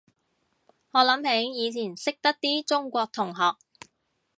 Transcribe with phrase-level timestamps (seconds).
[0.93, 3.55] 我諗起以前識得啲中國同學